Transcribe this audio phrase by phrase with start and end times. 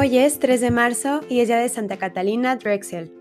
[0.00, 3.12] Hoy es 3 de marzo y es día de Santa Catalina Drexel.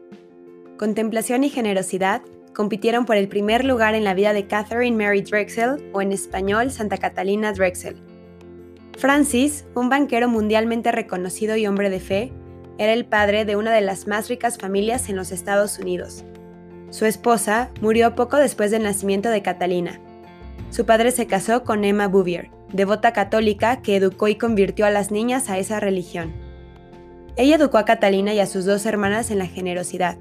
[0.77, 2.21] Contemplación y generosidad
[2.53, 6.69] compitieron por el primer lugar en la vida de Catherine Mary Drexel, o en español
[6.69, 7.99] Santa Catalina Drexel.
[8.95, 12.31] Francis, un banquero mundialmente reconocido y hombre de fe,
[12.77, 16.25] era el padre de una de las más ricas familias en los Estados Unidos.
[16.91, 19.99] Su esposa murió poco después del nacimiento de Catalina.
[20.69, 25.09] Su padre se casó con Emma Bouvier, devota católica que educó y convirtió a las
[25.09, 26.45] niñas a esa religión.
[27.37, 30.17] Ella educó a Catalina y a sus dos hermanas en la generosidad.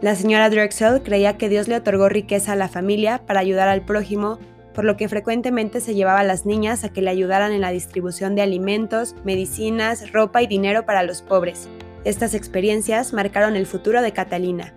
[0.00, 3.84] La señora Drexel creía que Dios le otorgó riqueza a la familia para ayudar al
[3.84, 4.38] prójimo,
[4.72, 7.72] por lo que frecuentemente se llevaba a las niñas a que le ayudaran en la
[7.72, 11.68] distribución de alimentos, medicinas, ropa y dinero para los pobres.
[12.04, 14.74] Estas experiencias marcaron el futuro de Catalina.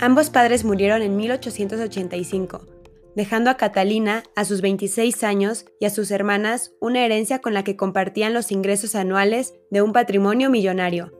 [0.00, 2.79] Ambos padres murieron en 1885
[3.16, 7.64] dejando a Catalina, a sus 26 años, y a sus hermanas una herencia con la
[7.64, 11.12] que compartían los ingresos anuales de un patrimonio millonario.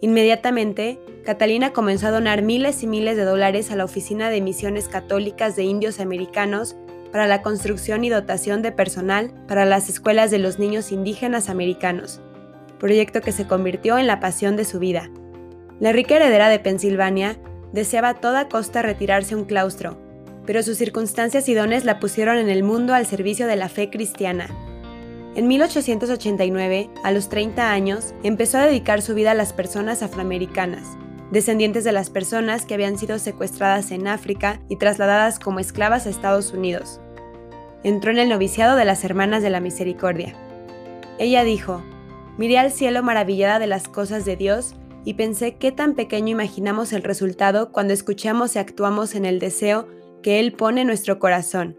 [0.00, 4.88] Inmediatamente, Catalina comenzó a donar miles y miles de dólares a la Oficina de Misiones
[4.88, 6.76] Católicas de Indios Americanos
[7.12, 12.20] para la construcción y dotación de personal para las escuelas de los niños indígenas americanos,
[12.78, 15.10] proyecto que se convirtió en la pasión de su vida.
[15.80, 17.38] La rica heredera de Pensilvania
[17.72, 19.98] deseaba a toda costa retirarse a un claustro,
[20.46, 23.90] pero sus circunstancias y dones la pusieron en el mundo al servicio de la fe
[23.90, 24.48] cristiana.
[25.34, 30.96] En 1889, a los 30 años, empezó a dedicar su vida a las personas afroamericanas,
[31.30, 36.10] descendientes de las personas que habían sido secuestradas en África y trasladadas como esclavas a
[36.10, 37.00] Estados Unidos.
[37.82, 40.34] Entró en el noviciado de las Hermanas de la Misericordia.
[41.18, 41.82] Ella dijo,
[42.38, 46.92] miré al cielo maravillada de las cosas de Dios y pensé qué tan pequeño imaginamos
[46.92, 49.86] el resultado cuando escuchamos y actuamos en el deseo
[50.22, 51.76] que Él pone en nuestro corazón.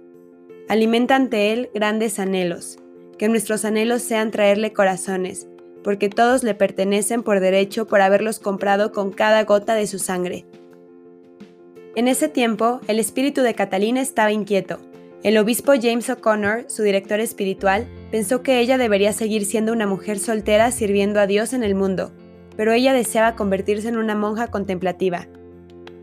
[0.69, 2.79] Alimenta ante Él grandes anhelos,
[3.17, 5.47] que nuestros anhelos sean traerle corazones,
[5.83, 10.45] porque todos le pertenecen por derecho por haberlos comprado con cada gota de su sangre.
[11.95, 14.79] En ese tiempo, el espíritu de Catalina estaba inquieto.
[15.23, 20.19] El obispo James O'Connor, su director espiritual, pensó que ella debería seguir siendo una mujer
[20.19, 22.11] soltera sirviendo a Dios en el mundo,
[22.55, 25.27] pero ella deseaba convertirse en una monja contemplativa.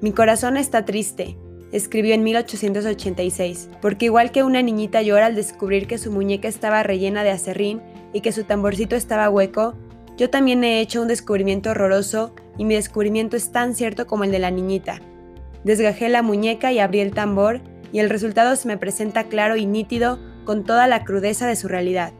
[0.00, 1.36] Mi corazón está triste,
[1.72, 6.82] escribió en 1886, porque igual que una niñita llora al descubrir que su muñeca estaba
[6.82, 7.82] rellena de acerrín
[8.12, 9.74] y que su tamborcito estaba hueco,
[10.16, 14.30] yo también he hecho un descubrimiento horroroso y mi descubrimiento es tan cierto como el
[14.30, 15.00] de la niñita.
[15.64, 17.60] Desgajé la muñeca y abrí el tambor
[17.92, 21.68] y el resultado se me presenta claro y nítido con toda la crudeza de su
[21.68, 22.12] realidad.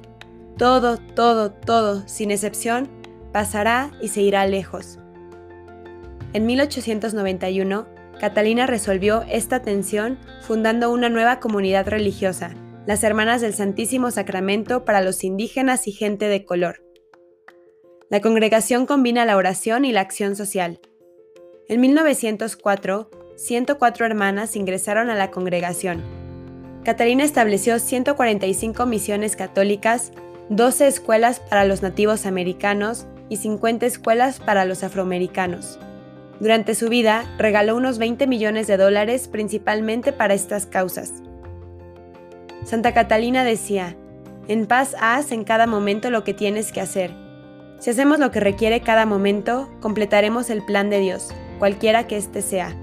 [0.56, 2.88] Todo, todo, todo, sin excepción,
[3.32, 4.98] pasará y se irá lejos.
[6.32, 7.86] En 1891,
[8.20, 12.54] Catalina resolvió esta tensión fundando una nueva comunidad religiosa,
[12.86, 16.82] las Hermanas del Santísimo Sacramento para los indígenas y gente de color.
[18.10, 20.80] La congregación combina la oración y la acción social.
[21.68, 26.02] En 1904, 104 hermanas ingresaron a la congregación.
[26.84, 30.12] Catalina estableció 145 misiones católicas,
[30.50, 35.78] 12 escuelas para los nativos americanos y 50 escuelas para los afroamericanos.
[36.40, 41.12] Durante su vida, regaló unos 20 millones de dólares principalmente para estas causas.
[42.64, 43.96] Santa Catalina decía,
[44.48, 47.12] en paz haz en cada momento lo que tienes que hacer.
[47.78, 51.28] Si hacemos lo que requiere cada momento, completaremos el plan de Dios,
[51.58, 52.74] cualquiera que éste sea.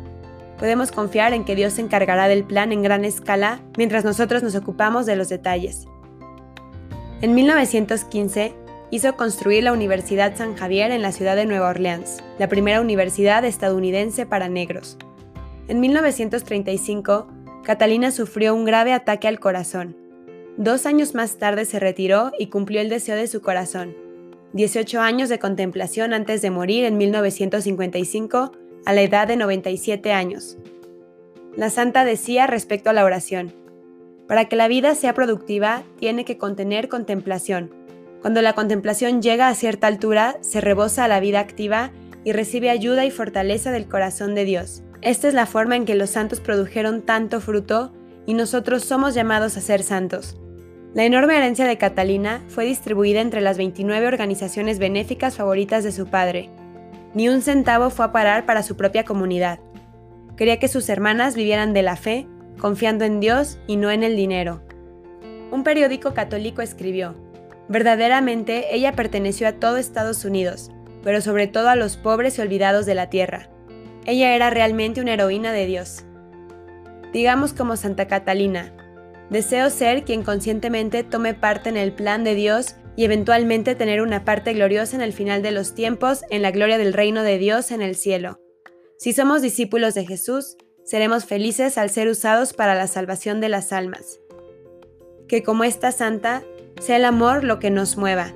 [0.57, 4.55] Podemos confiar en que Dios se encargará del plan en gran escala mientras nosotros nos
[4.55, 5.87] ocupamos de los detalles.
[7.21, 8.53] En 1915,
[8.91, 13.43] hizo construir la Universidad San Javier en la ciudad de Nueva Orleans, la primera universidad
[13.45, 14.97] estadounidense para negros.
[15.69, 17.27] En 1935,
[17.63, 19.95] Catalina sufrió un grave ataque al corazón.
[20.57, 23.95] Dos años más tarde se retiró y cumplió el deseo de su corazón.
[24.53, 28.51] 18 años de contemplación antes de morir en 1955
[28.85, 30.57] a la edad de 97 años.
[31.55, 33.53] La santa decía respecto a la oración,
[34.27, 37.71] para que la vida sea productiva tiene que contener contemplación,
[38.21, 41.91] cuando la contemplación llega a cierta altura, se rebosa a la vida activa
[42.23, 44.83] y recibe ayuda y fortaleza del corazón de Dios.
[45.01, 47.91] Esta es la forma en que los santos produjeron tanto fruto
[48.27, 50.37] y nosotros somos llamados a ser santos.
[50.93, 56.05] La enorme herencia de Catalina fue distribuida entre las 29 organizaciones benéficas favoritas de su
[56.05, 56.51] padre.
[57.15, 59.59] Ni un centavo fue a parar para su propia comunidad.
[60.37, 62.27] Quería que sus hermanas vivieran de la fe,
[62.59, 64.61] confiando en Dios y no en el dinero.
[65.49, 67.15] Un periódico católico escribió,
[67.67, 70.71] Verdaderamente ella perteneció a todo Estados Unidos,
[71.03, 73.49] pero sobre todo a los pobres y olvidados de la tierra.
[74.05, 76.03] Ella era realmente una heroína de Dios.
[77.13, 78.73] Digamos como Santa Catalina,
[79.29, 84.25] deseo ser quien conscientemente tome parte en el plan de Dios y eventualmente tener una
[84.25, 87.71] parte gloriosa en el final de los tiempos, en la gloria del reino de Dios
[87.71, 88.39] en el cielo.
[88.97, 93.71] Si somos discípulos de Jesús, seremos felices al ser usados para la salvación de las
[93.71, 94.19] almas.
[95.27, 96.43] Que como esta santa
[96.81, 98.33] sea el amor lo que nos mueva.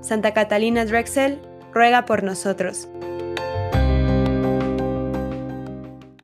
[0.00, 1.38] Santa Catalina Drexel
[1.72, 2.88] ruega por nosotros.